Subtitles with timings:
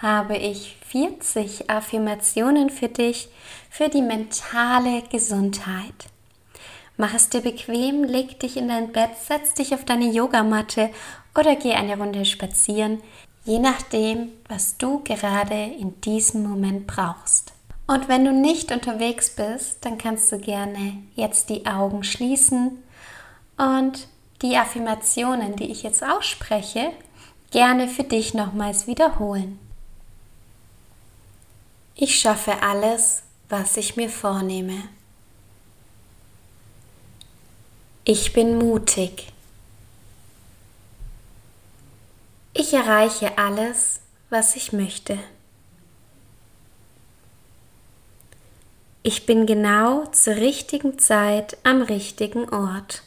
[0.00, 3.28] habe ich 40 Affirmationen für dich
[3.68, 6.06] für die mentale Gesundheit.
[6.96, 10.90] Mach es dir bequem, leg dich in dein Bett, setz dich auf deine Yogamatte
[11.36, 13.02] oder geh eine Runde spazieren,
[13.44, 17.52] je nachdem, was du gerade in diesem Moment brauchst.
[17.86, 22.82] Und wenn du nicht unterwegs bist, dann kannst du gerne jetzt die Augen schließen
[23.56, 24.08] und
[24.42, 26.92] die Affirmationen, die ich jetzt ausspreche,
[27.50, 29.58] gerne für dich nochmals wiederholen.
[32.00, 34.84] Ich schaffe alles, was ich mir vornehme.
[38.04, 39.32] Ich bin mutig.
[42.54, 43.98] Ich erreiche alles,
[44.30, 45.18] was ich möchte.
[49.02, 53.02] Ich bin genau zur richtigen Zeit am richtigen Ort.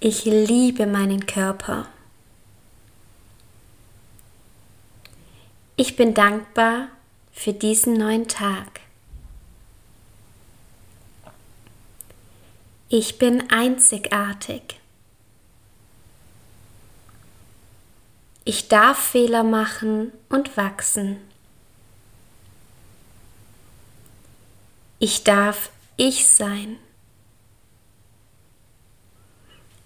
[0.00, 1.88] Ich liebe meinen Körper.
[5.82, 6.88] Ich bin dankbar
[7.32, 8.80] für diesen neuen Tag.
[12.90, 14.78] Ich bin einzigartig.
[18.44, 21.16] Ich darf Fehler machen und wachsen.
[24.98, 26.76] Ich darf ich sein.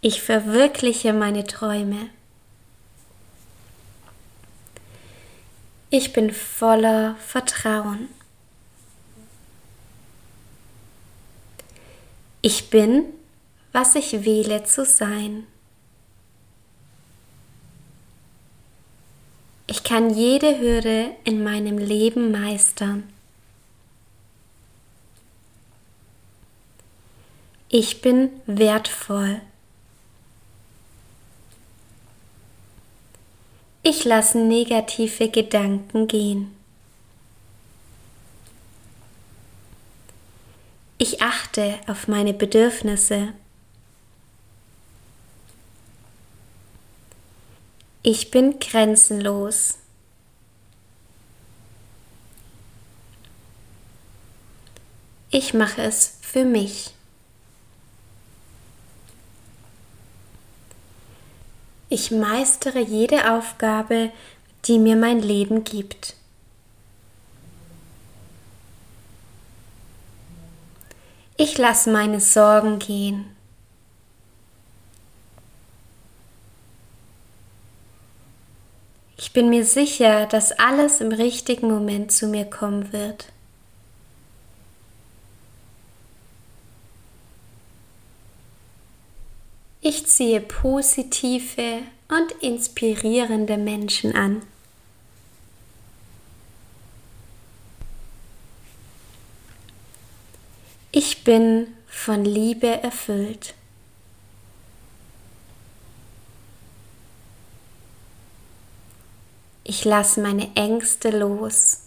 [0.00, 2.10] Ich verwirkliche meine Träume.
[5.96, 8.08] Ich bin voller Vertrauen.
[12.42, 13.04] Ich bin,
[13.70, 15.46] was ich wähle zu sein.
[19.68, 23.04] Ich kann jede Hürde in meinem Leben meistern.
[27.68, 29.40] Ich bin wertvoll.
[33.86, 36.56] Ich lasse negative Gedanken gehen.
[40.96, 43.34] Ich achte auf meine Bedürfnisse.
[48.02, 49.76] Ich bin grenzenlos.
[55.30, 56.94] Ich mache es für mich.
[61.94, 64.10] Ich meistere jede Aufgabe,
[64.64, 66.16] die mir mein Leben gibt.
[71.36, 73.26] Ich lasse meine Sorgen gehen.
[79.16, 83.26] Ich bin mir sicher, dass alles im richtigen Moment zu mir kommen wird.
[89.86, 94.40] Ich ziehe positive und inspirierende Menschen an.
[100.90, 103.52] Ich bin von Liebe erfüllt.
[109.64, 111.83] Ich lasse meine Ängste los.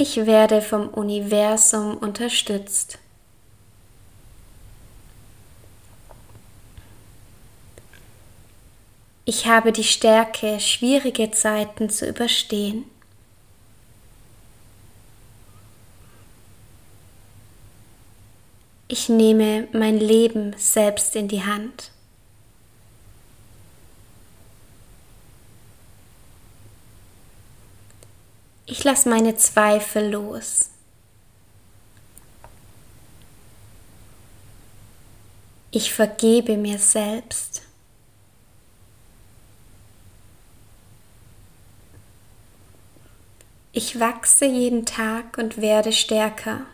[0.00, 3.00] Ich werde vom Universum unterstützt.
[9.24, 12.84] Ich habe die Stärke, schwierige Zeiten zu überstehen.
[18.86, 21.90] Ich nehme mein Leben selbst in die Hand.
[28.70, 30.68] Ich lasse meine Zweifel los.
[35.70, 37.62] Ich vergebe mir selbst.
[43.72, 46.66] Ich wachse jeden Tag und werde stärker.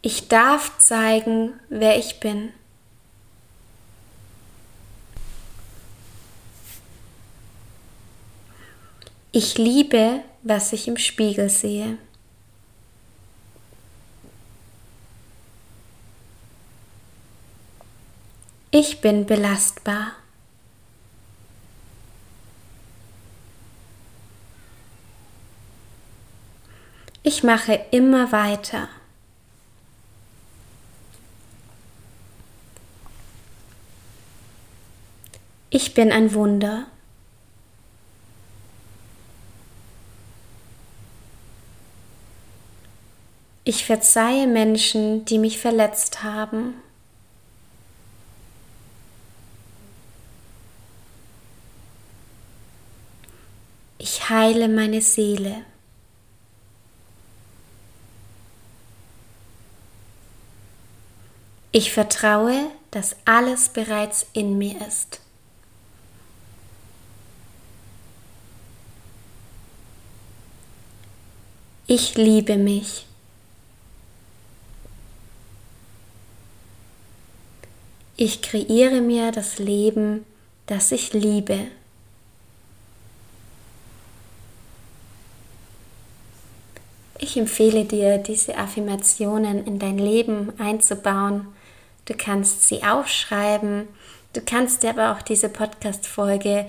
[0.00, 2.52] Ich darf zeigen, wer ich bin.
[9.34, 11.96] Ich liebe, was ich im Spiegel sehe.
[18.70, 20.12] Ich bin belastbar.
[27.22, 28.90] Ich mache immer weiter.
[35.70, 36.91] Ich bin ein Wunder.
[43.64, 46.74] Ich verzeihe Menschen, die mich verletzt haben.
[53.98, 55.64] Ich heile meine Seele.
[61.70, 65.20] Ich vertraue, dass alles bereits in mir ist.
[71.86, 73.06] Ich liebe mich.
[78.16, 80.26] Ich kreiere mir das Leben,
[80.66, 81.58] das ich liebe.
[87.18, 91.46] Ich empfehle dir, diese Affirmationen in dein Leben einzubauen.
[92.04, 93.88] Du kannst sie aufschreiben,
[94.34, 96.66] du kannst dir aber auch diese Podcast-Folge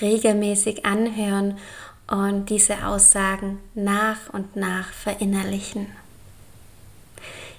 [0.00, 1.58] regelmäßig anhören
[2.06, 6.03] und diese Aussagen nach und nach verinnerlichen.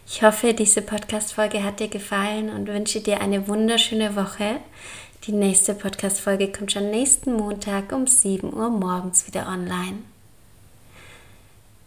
[0.08, 4.60] Ich hoffe, diese Podcast-Folge hat dir gefallen und wünsche dir eine wunderschöne Woche.
[5.26, 10.04] Die nächste Podcast-Folge kommt schon nächsten Montag um 7 Uhr morgens wieder online.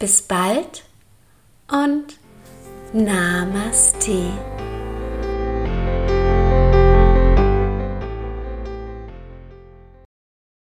[0.00, 0.84] Bis bald
[1.68, 2.18] und
[2.92, 4.57] Namaste.